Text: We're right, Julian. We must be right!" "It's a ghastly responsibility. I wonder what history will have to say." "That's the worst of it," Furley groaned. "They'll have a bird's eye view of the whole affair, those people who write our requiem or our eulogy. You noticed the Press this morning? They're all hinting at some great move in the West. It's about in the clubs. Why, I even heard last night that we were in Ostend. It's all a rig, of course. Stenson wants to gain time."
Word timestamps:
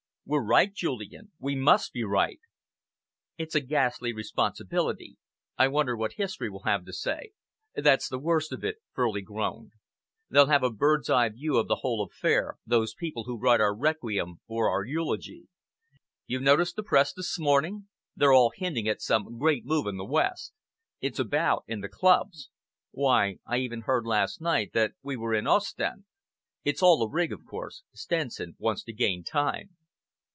We're 0.23 0.41
right, 0.45 0.73
Julian. 0.73 1.33
We 1.39 1.55
must 1.55 1.91
be 1.91 2.05
right!" 2.05 2.39
"It's 3.37 3.53
a 3.53 3.59
ghastly 3.59 4.13
responsibility. 4.13 5.17
I 5.57 5.67
wonder 5.67 5.97
what 5.97 6.13
history 6.13 6.49
will 6.49 6.61
have 6.63 6.85
to 6.85 6.93
say." 6.93 7.31
"That's 7.75 8.07
the 8.07 8.19
worst 8.19 8.53
of 8.53 8.63
it," 8.63 8.77
Furley 8.93 9.23
groaned. 9.23 9.73
"They'll 10.29 10.45
have 10.45 10.63
a 10.63 10.69
bird's 10.71 11.09
eye 11.09 11.27
view 11.27 11.57
of 11.57 11.67
the 11.67 11.77
whole 11.77 12.01
affair, 12.05 12.55
those 12.65 12.93
people 12.93 13.25
who 13.25 13.37
write 13.37 13.59
our 13.59 13.75
requiem 13.75 14.39
or 14.47 14.69
our 14.69 14.85
eulogy. 14.85 15.49
You 16.27 16.39
noticed 16.39 16.77
the 16.77 16.83
Press 16.83 17.11
this 17.11 17.37
morning? 17.37 17.89
They're 18.15 18.31
all 18.31 18.53
hinting 18.55 18.87
at 18.87 19.01
some 19.01 19.37
great 19.37 19.65
move 19.65 19.85
in 19.85 19.97
the 19.97 20.05
West. 20.05 20.53
It's 21.01 21.19
about 21.19 21.65
in 21.67 21.81
the 21.81 21.89
clubs. 21.89 22.49
Why, 22.91 23.39
I 23.45 23.57
even 23.57 23.81
heard 23.81 24.05
last 24.05 24.39
night 24.39 24.71
that 24.71 24.93
we 25.03 25.17
were 25.17 25.33
in 25.33 25.45
Ostend. 25.45 26.05
It's 26.63 26.81
all 26.81 27.03
a 27.03 27.09
rig, 27.09 27.33
of 27.33 27.43
course. 27.43 27.83
Stenson 27.91 28.55
wants 28.59 28.83
to 28.85 28.93
gain 28.93 29.25
time." 29.25 29.75